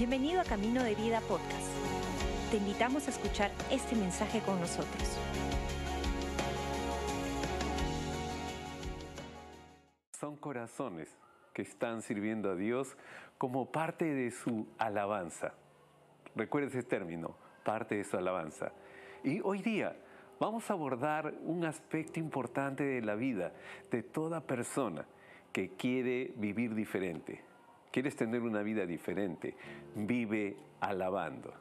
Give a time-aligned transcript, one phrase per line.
[0.00, 1.68] Bienvenido a Camino de Vida Podcast.
[2.50, 5.18] Te invitamos a escuchar este mensaje con nosotros.
[10.18, 11.14] Son corazones
[11.52, 12.96] que están sirviendo a Dios
[13.36, 15.52] como parte de su alabanza.
[16.34, 18.72] Recuerda ese término, parte de su alabanza.
[19.22, 19.94] Y hoy día
[20.38, 23.52] vamos a abordar un aspecto importante de la vida
[23.90, 25.04] de toda persona
[25.52, 27.49] que quiere vivir diferente.
[27.90, 29.54] ¿Quieres tener una vida diferente?
[29.96, 31.52] Vive alabando.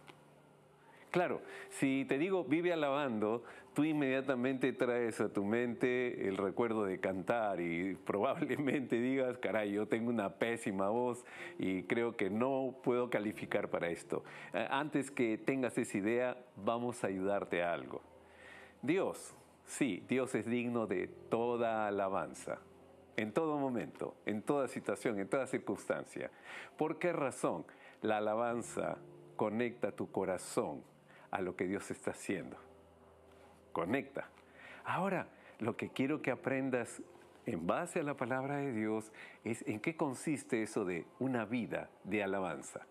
[1.11, 3.43] Claro, si te digo vive alabando,
[3.73, 9.87] tú inmediatamente traes a tu mente el recuerdo de cantar y probablemente digas, caray, yo
[9.87, 11.25] tengo una pésima voz
[11.57, 14.23] y creo que no puedo calificar para esto.
[14.53, 18.03] Eh, antes que tengas esa idea, vamos a ayudarte a algo.
[18.83, 19.33] Dios,
[19.65, 22.59] sí, Dios es digno de toda alabanza
[23.19, 26.31] en todo momento, en toda situación, en toda circunstancia.
[26.77, 27.65] ¿Por qué razón?
[28.01, 28.97] La alabanza
[29.35, 30.81] conecta tu corazón
[31.29, 32.55] a lo que Dios está haciendo.
[33.73, 34.29] Conecta.
[34.85, 35.27] Ahora,
[35.59, 37.01] lo que quiero que aprendas
[37.45, 39.11] en base a la palabra de Dios
[39.43, 42.87] es en qué consiste eso de una vida de alabanza.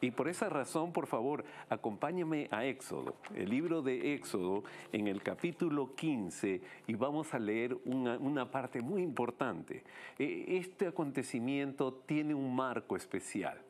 [0.00, 5.22] Y por esa razón, por favor, acompáñame a Éxodo, el libro de Éxodo, en el
[5.22, 9.84] capítulo 15, y vamos a leer una, parte muy importante.
[10.18, 13.60] E, este acontecimiento tiene un marco especial.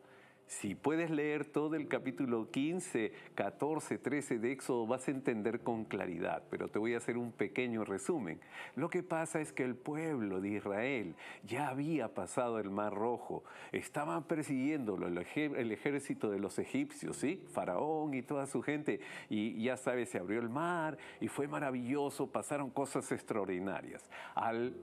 [0.50, 5.84] Si puedes leer todo el capítulo 15, 14, 13 de Éxodo, vas a entender con
[5.84, 8.40] claridad, pero te voy a hacer un pequeño resumen.
[8.74, 13.44] Lo que pasa es que el pueblo de Israel ya había pasado el Mar Rojo,
[13.70, 17.40] estaban persiguiéndolo el, ejército de los egipcios, ¿sí?
[17.52, 18.98] Faraón y toda su gente,
[19.28, 24.10] y ya sabes, se abrió el mar y fue maravilloso, pasaron cosas extraordinarias.
[24.34, 24.74] Al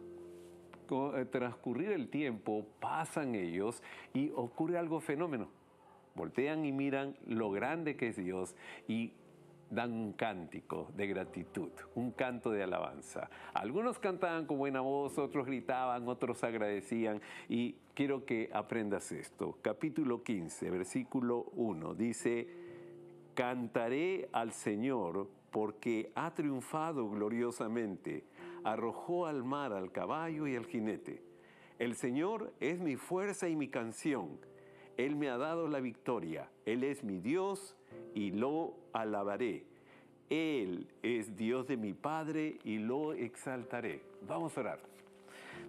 [0.90, 5.57] eh, transcurrir el tiempo, pasan ellos y ocurre algo fenómeno
[6.18, 8.56] voltean y miran lo grande que es Dios
[8.90, 9.14] y
[9.70, 13.30] dan un cántico de gratitud, un canto de alabanza.
[13.54, 19.58] Algunos cantaban con buena voz, otros gritaban, otros agradecían y quiero que aprendas esto.
[19.62, 22.48] Capítulo 15, versículo 1 dice,
[23.34, 28.24] Cantaré al Señor porque ha triunfado gloriosamente,
[28.64, 31.22] arrojó al mar al caballo y al jinete.
[31.78, 34.40] El Señor es mi fuerza y mi canción
[34.98, 36.50] él me ha dado la victoria.
[36.66, 37.76] Él es mi Dios
[38.16, 39.66] y lo alabaré.
[40.30, 44.02] Él es Dios de mi Padre y lo exaltaré.
[44.28, 44.80] Vamos a orar.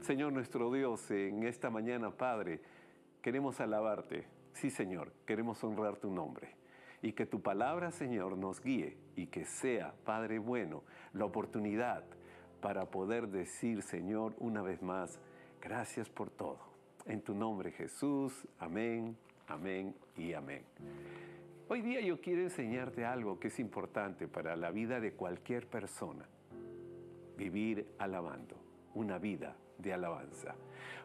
[0.00, 2.60] Señor nuestro Dios, en esta mañana, Padre,
[3.20, 4.26] queremos alabarte.
[4.54, 6.56] Sí, Señor, queremos honrar tu nombre.
[7.02, 12.04] Y que tu palabra, Señor, nos guíe y que sea, Padre bueno, la oportunidad
[12.60, 15.20] para poder decir, Señor, una vez más,
[15.60, 16.67] gracias por todo.
[17.08, 20.62] En tu nombre Jesús, amén, amén y amén.
[21.66, 26.28] Hoy día yo quiero enseñarte algo que es importante para la vida de cualquier persona.
[27.34, 28.60] Vivir alabando,
[28.94, 30.54] una vida de alabanza.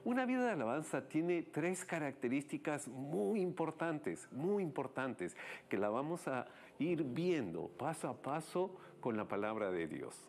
[0.04, 5.38] Una vida de alabanza tiene tres características muy importantes, muy importantes,
[5.70, 6.48] que la vamos a
[6.80, 10.28] ir viendo paso a paso con la palabra de Dios.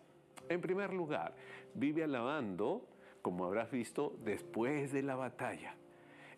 [0.49, 1.35] En primer lugar,
[1.75, 2.87] vive alabando
[3.25, 5.75] como habrás visto, después de la batalla.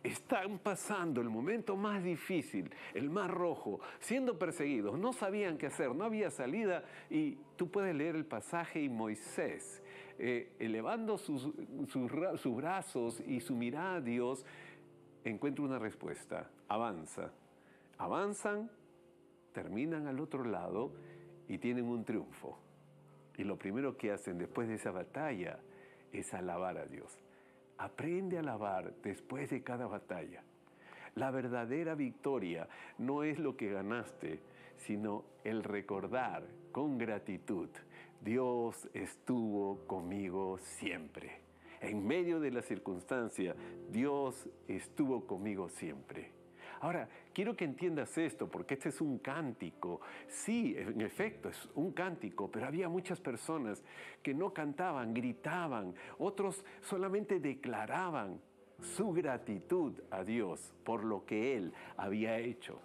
[0.05, 5.93] Están pasando el momento más difícil, el más rojo, siendo perseguidos, no sabían qué hacer,
[5.97, 9.83] no había salida y tú puedes leer el pasaje y Moisés,
[10.21, 11.51] eh, elevando sus,
[11.89, 14.47] sus brazos y su mirada a Dios,
[15.25, 17.33] encuentra una respuesta, avanza.
[17.99, 18.71] Avanzan,
[19.53, 20.93] terminan al otro lado
[21.49, 22.61] y tienen un triunfo.
[23.37, 25.59] Y lo primero que hacen después de esa batalla
[26.19, 27.19] es alabar a Dios.
[27.79, 30.43] Aprende a alabar después de cada batalla.
[31.15, 32.69] La verdadera victoria
[32.99, 34.41] no es lo que ganaste,
[34.77, 37.71] sino el recordar con gratitud,
[38.21, 41.41] Dios estuvo conmigo siempre.
[41.81, 43.55] En medio de la circunstancia,
[43.91, 46.36] Dios estuvo conmigo siempre.
[46.81, 50.01] Ahora, quiero que entiendas esto, porque este es un cántico.
[50.29, 53.83] Sí, en efecto, es un cántico, pero había muchas personas
[54.23, 58.41] que no cantaban, gritaban, otros solamente declaraban
[58.79, 62.79] su gratitud a Dios por lo que Él había hecho.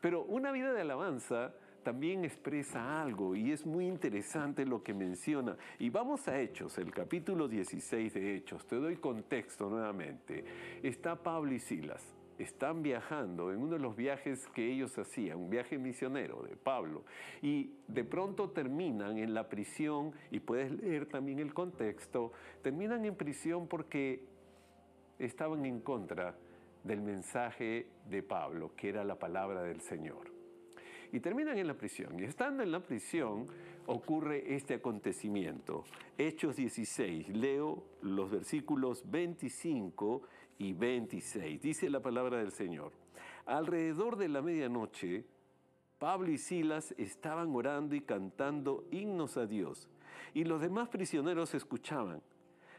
[0.00, 5.56] Pero una vida de alabanza también expresa algo y es muy interesante lo que menciona.
[5.78, 8.66] Y vamos a Hechos, el capítulo 16 de Hechos.
[8.66, 10.44] Te doy contexto nuevamente.
[10.82, 15.50] Está Pablo y Silas están viajando en uno de los viajes que ellos hacían, un
[15.50, 17.04] viaje misionero de Pablo,
[17.42, 22.32] y de pronto terminan en la prisión, y puedes leer también el contexto,
[22.62, 24.24] terminan en prisión porque
[25.18, 26.36] estaban en contra
[26.82, 30.32] del mensaje de Pablo, que era la palabra del Señor.
[31.12, 32.18] Y terminan en la prisión.
[32.18, 33.46] Y estando en la prisión
[33.86, 35.84] ocurre este acontecimiento.
[36.18, 40.22] Hechos 16, leo los versículos 25
[40.58, 41.60] y 26.
[41.60, 42.92] Dice la palabra del Señor.
[43.46, 45.24] Alrededor de la medianoche,
[45.98, 49.88] Pablo y Silas estaban orando y cantando himnos a Dios,
[50.32, 52.22] y los demás prisioneros escuchaban.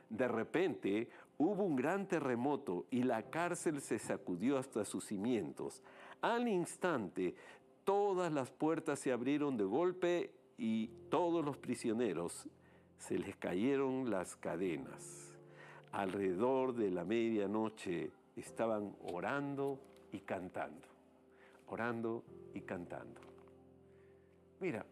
[0.09, 5.81] De repente hubo un gran terremoto y la cárcel se sacudió hasta sus cimientos.
[6.21, 7.35] Al instante,
[7.83, 12.47] todas las puertas se abrieron de golpe y todos los prisioneros
[12.97, 15.37] se les cayeron las cadenas.
[15.91, 19.79] Alrededor de la medianoche estaban orando
[20.11, 20.87] y cantando,
[21.67, 22.23] orando
[22.53, 23.21] y cantando.
[24.59, 24.85] Mira,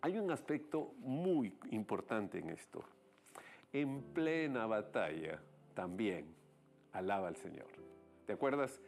[0.00, 2.84] hay un aspecto muy importante en esto.
[3.72, 5.40] En plena batalla
[5.74, 6.26] también
[6.92, 7.66] alaba al Señor.
[8.26, 8.80] ¿Te acuerdas?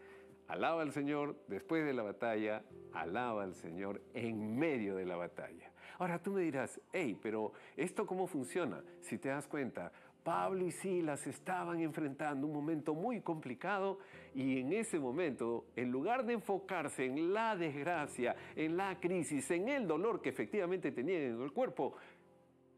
[0.49, 2.63] Alaba al Señor después de la batalla,
[2.93, 5.73] alaba al Señor en medio de la batalla.
[5.99, 8.83] Ahora tú me dirás, hey, pero ¿esto cómo funciona?
[9.01, 9.91] Si te das cuenta,
[10.23, 13.99] Pablo y Silas estaban enfrentando un momento muy complicado
[14.35, 19.69] y en ese momento, en lugar de enfocarse en la desgracia, en la crisis, en
[19.69, 21.95] el dolor que efectivamente tenían en el cuerpo,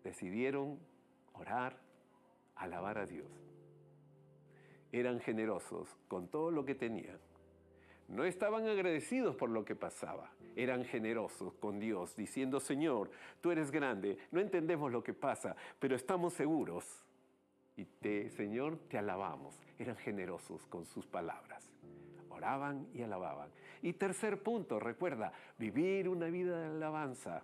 [0.05, 0.79] decidieron
[1.33, 1.81] orar,
[2.57, 3.31] alabar a Dios.
[4.93, 7.19] Eran generosos con todo lo que tenían
[8.09, 13.11] no estaban agradecidos por lo que pasaba, eran generosos con Dios, diciendo, Señor,
[13.41, 17.05] tú eres grande, no entendemos lo que pasa, pero estamos seguros.
[17.77, 19.61] Y te, Señor, te alabamos.
[19.79, 21.71] Eran generosos con sus palabras.
[22.31, 23.51] Oraban y alababan.
[23.83, 27.43] Y tercer punto, recuerda, vivir una vida de alabanza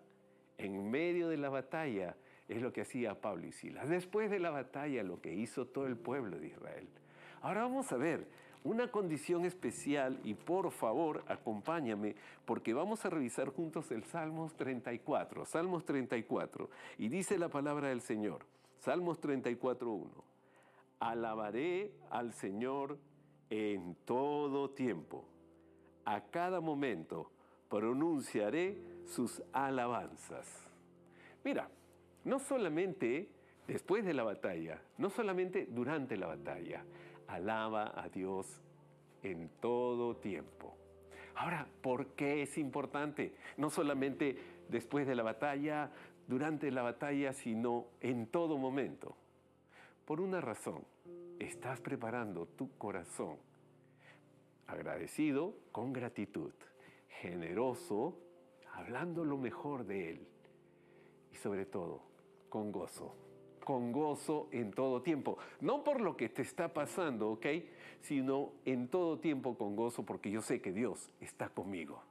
[0.56, 2.16] en medio de la batalla
[2.48, 3.88] es lo que hacía Pablo y Silas.
[3.88, 6.88] Después de la batalla, lo que hizo todo el pueblo de Israel.
[7.42, 8.26] Ahora vamos a ver
[8.64, 12.14] una condición especial y por favor acompáñame
[12.44, 18.00] porque vamos a revisar juntos el Salmos 34, Salmos 34 y dice la palabra del
[18.00, 18.46] Señor,
[18.78, 20.08] Salmos 34.1,
[21.00, 22.98] alabaré al Señor
[23.50, 25.24] en todo tiempo,
[26.04, 27.30] a cada momento
[27.68, 30.46] pronunciaré sus alabanzas.
[31.44, 31.68] Mira,
[32.24, 33.28] no solamente
[33.66, 36.84] después de la batalla, no solamente durante la batalla,
[37.32, 38.60] alaba a Dios
[39.22, 40.76] en todo tiempo.
[41.34, 43.34] Ahora, ¿por qué es importante?
[43.56, 44.38] No solamente
[44.68, 45.90] después de la batalla,
[46.28, 49.16] durante la batalla, sino en todo momento.
[50.04, 50.84] Por una razón,
[51.38, 53.36] estás preparando tu corazón
[54.66, 56.52] agradecido con gratitud,
[57.20, 58.18] generoso,
[58.74, 60.28] hablando lo mejor de Él
[61.32, 62.02] y sobre todo
[62.48, 63.14] con gozo
[63.64, 65.38] con gozo en todo tiempo.
[65.60, 67.46] No por lo que te está pasando, ¿ok?
[68.00, 72.02] Sino en todo tiempo con gozo porque yo sé que Dios está conmigo.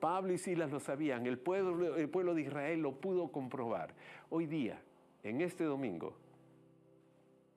[0.00, 3.94] Pablo y Silas lo sabían, el pueblo, de Israel lo pudo comprobar.
[4.30, 4.82] Hoy día,
[5.22, 6.14] en este domingo,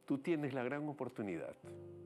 [0.06, 1.56] tú tienes la gran oportunidad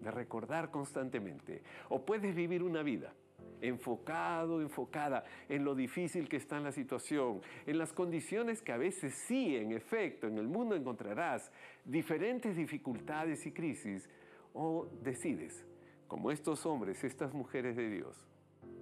[0.02, 3.14] de recordar constantemente o puedes vivir una vida
[3.62, 8.78] enfocado, enfocada en lo difícil que está en la situación, en las condiciones que a
[8.78, 11.52] veces sí, en efecto, en el mundo encontrarás
[11.86, 14.10] diferentes dificultades y crisis,
[14.54, 15.66] o decides,
[16.08, 18.28] como estos hombres, estas mujeres de Dios,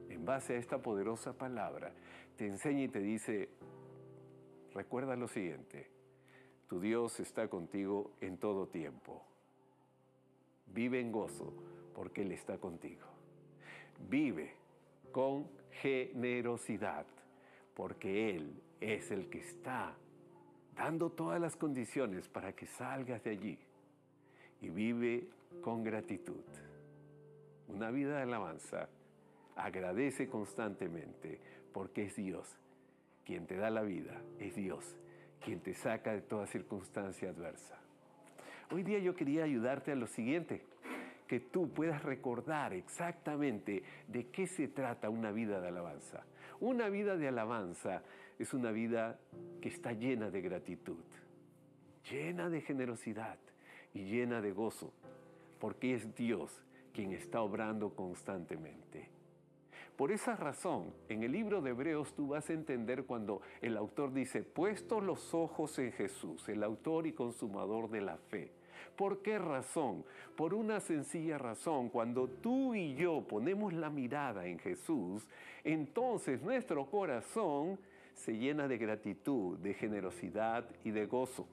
[0.10, 1.94] en base a esta poderosa palabra,
[2.38, 3.50] te enseña y te dice,
[4.74, 5.90] recuerda lo siguiente,
[6.68, 9.24] tu Dios está contigo en todo tiempo.
[10.74, 11.54] Vive en gozo
[11.96, 13.08] porque Él está contigo.
[14.10, 14.54] Vive
[15.12, 15.50] con
[15.82, 17.06] generosidad,
[17.74, 19.96] porque Él es el que está
[20.76, 23.60] dando todas las condiciones para que salgas de allí
[24.62, 25.28] y vive
[25.62, 26.44] con gratitud.
[27.68, 28.90] Una vida de alabanza
[29.56, 31.40] agradece constantemente
[31.74, 32.58] porque es Dios
[33.26, 34.98] quien te da la vida, es Dios
[35.44, 37.78] quien te saca de toda circunstancia adversa.
[38.72, 40.64] Hoy día yo quería ayudarte a lo siguiente
[41.28, 46.24] que tú puedas recordar exactamente de qué se trata una vida de alabanza.
[46.60, 48.02] Una vida de alabanza
[48.40, 49.20] es una vida
[49.62, 51.04] que está llena de gratitud,
[52.10, 53.38] llena de generosidad
[53.94, 54.94] y llena de gozo,
[55.60, 59.10] porque es Dios quien está obrando constantemente.
[59.96, 64.14] Por esa razón, en el libro de Hebreos tú vas a entender cuando el autor
[64.14, 68.52] dice, puesto los ojos en Jesús, el autor y consumador de la fe,
[68.96, 70.04] ¿Por qué razón?
[70.36, 71.90] Por una sencilla razón.
[71.90, 75.28] Cuando tú y yo ponemos la mirada en Jesús,
[75.64, 77.80] entonces nuestro corazón
[78.14, 81.48] se llena de gratitud, de generosidad y de gozo.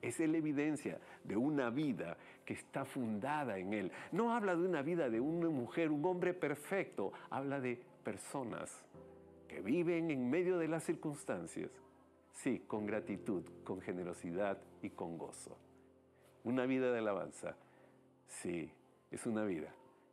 [0.00, 3.92] Es la evidencia de una vida que está fundada en Él.
[4.12, 7.12] No habla de una vida de una mujer, un hombre perfecto.
[7.30, 8.84] Habla de personas
[9.48, 11.70] que viven en medio de las circunstancias.
[12.32, 15.56] Sí, con gratitud, con generosidad y con gozo.
[16.48, 17.56] Una vida de alabanza.
[18.26, 18.72] Sí,
[19.10, 19.68] es una vida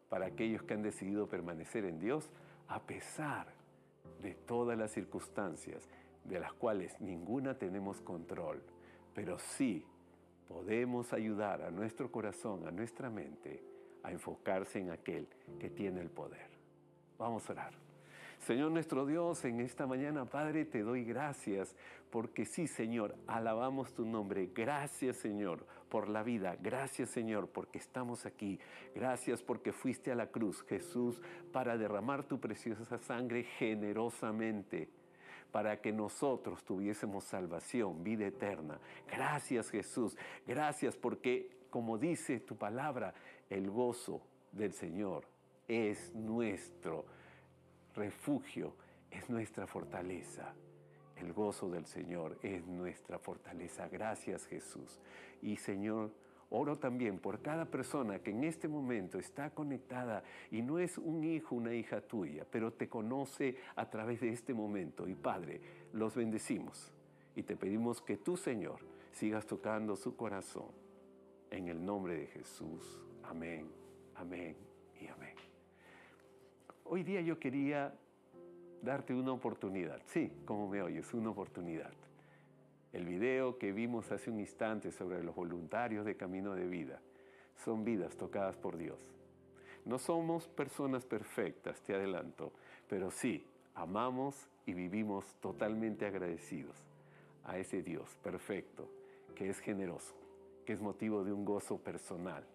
[0.09, 2.29] para aquellos que han decidido permanecer en Dios
[2.67, 3.47] a pesar
[4.21, 5.87] de todas las circunstancias
[6.25, 8.61] de las cuales ninguna tenemos control,
[9.13, 9.85] pero sí
[10.49, 13.63] podemos ayudar a nuestro corazón, a nuestra mente,
[14.03, 16.49] a enfocarse en aquel que tiene el poder.
[17.17, 17.85] Vamos a orar.
[18.39, 21.75] Señor nuestro Dios, en esta mañana, Padre, te doy gracias
[22.11, 24.51] porque sí, Señor, alabamos tu nombre.
[24.53, 25.65] Gracias, Señor,
[25.95, 26.57] por la vida.
[26.59, 28.59] Gracias, Señor, porque estamos aquí.
[28.93, 31.21] Gracias porque fuiste a la cruz, Jesús,
[31.53, 34.89] para derramar tu preciosa sangre generosamente
[35.53, 38.77] para que nosotros tuviésemos salvación, vida eterna.
[39.07, 43.13] Gracias Jesús, gracias porque, como dice tu palabra,
[43.49, 44.21] el gozo
[44.51, 45.25] del Señor
[45.65, 47.05] es nuestro
[47.95, 48.75] refugio,
[49.09, 50.53] es nuestra fortaleza.
[51.17, 53.87] El gozo del Señor es nuestra fortaleza.
[53.87, 54.99] Gracias Jesús.
[55.41, 56.11] Y Señor,
[56.49, 61.23] oro también por cada persona que en este momento está conectada y no es un
[61.23, 65.07] hijo, una hija tuya, pero te conoce a través de este momento.
[65.07, 65.61] Y Padre,
[65.93, 66.91] los bendecimos
[67.35, 68.79] y te pedimos que tú, Señor,
[69.11, 70.85] sigas tocando su corazón.
[71.51, 72.99] En el nombre de Jesús.
[73.23, 73.69] Amén,
[74.15, 74.57] amén
[74.99, 75.35] y amén.
[76.83, 77.93] Hoy día yo quería
[78.85, 80.01] darte una oportunidad.
[80.05, 81.91] Sí, como me oyes, una oportunidad.
[82.93, 87.01] El video que vimos hace un instante sobre los voluntarios de Camino de Vida
[87.57, 88.99] son vidas tocadas por Dios.
[89.83, 92.53] No somos personas perfectas, te adelanto,
[92.87, 96.77] pero sí, amamos y vivimos totalmente agradecidos
[97.43, 98.89] a ese Dios perfecto,
[99.35, 100.15] que es generoso,
[100.65, 102.45] que es motivo de un gozo personal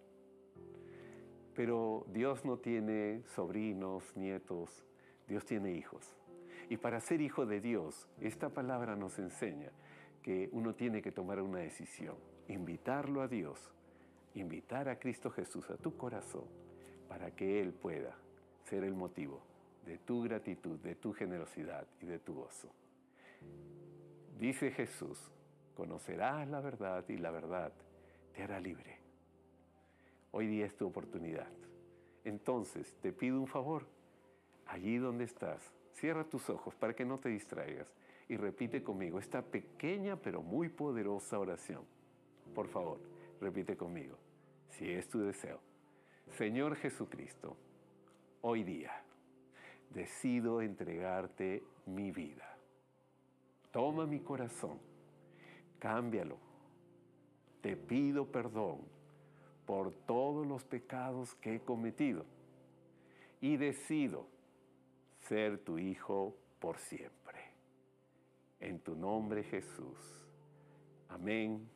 [1.55, 4.83] pero Dios no tiene sobrinos, nietos,
[5.27, 6.15] Dios tiene hijos.
[6.69, 9.71] Y para ser hijo de Dios, esta palabra nos enseña
[10.21, 12.15] que uno tiene que tomar una decisión,
[12.47, 13.71] invitarlo a Dios,
[14.35, 16.45] invitar a Cristo Jesús a tu corazón
[17.09, 18.15] para que Él pueda
[18.63, 19.41] ser el motivo
[19.85, 22.69] de tu gratitud, de tu generosidad y de tu gozo.
[24.37, 25.31] Dice Jesús,
[25.75, 27.73] conocerás la verdad y la verdad
[28.33, 28.97] te hará libre.
[30.31, 31.49] Hoy día es tu oportunidad.
[32.23, 33.85] Entonces, te pido un favor.
[34.71, 35.61] Allí donde estás,
[35.91, 37.93] cierra tus ojos para que no te distraigas
[38.29, 41.83] y repite conmigo esta pequeña pero muy poderosa oración.
[42.55, 43.01] Por favor,
[43.41, 44.17] repite conmigo,
[44.69, 45.59] si es tu deseo.
[46.37, 47.57] Señor Jesucristo,
[48.39, 48.93] hoy día
[49.89, 52.57] decido entregarte mi vida.
[53.71, 54.79] Toma mi corazón,
[55.79, 56.37] cámbialo.
[57.59, 58.79] Te pido perdón
[59.65, 62.25] por todos los pecados que he cometido
[63.41, 64.30] y decido
[65.21, 67.39] ser tu hijo por siempre.
[68.59, 69.97] En tu nombre Jesús.
[71.09, 71.67] Amén,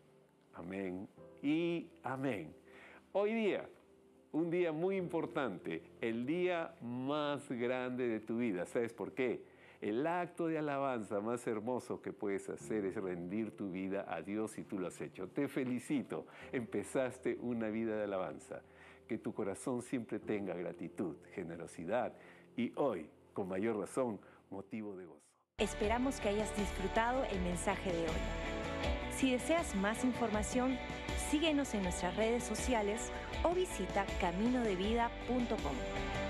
[0.53, 1.07] amén
[1.41, 2.53] y amén.
[3.11, 3.67] Hoy día,
[4.31, 8.65] un día muy importante, el día más grande de tu vida.
[8.65, 9.41] ¿Sabes por qué?
[9.81, 14.57] El acto de alabanza más hermoso que puedes hacer es rendir tu vida a Dios
[14.57, 15.27] y tú lo has hecho.
[15.27, 18.61] Te felicito, empezaste una vida de alabanza.
[19.07, 22.13] Que tu corazón siempre tenga gratitud, generosidad
[22.57, 25.21] y hoy, con mayor razón, motivo de gozo.
[25.59, 28.21] Esperamos que hayas disfrutado el mensaje de hoy.
[29.15, 30.79] Si deseas más información,
[31.29, 33.11] síguenos en nuestras redes sociales
[33.43, 36.24] o visita caminodevida.com.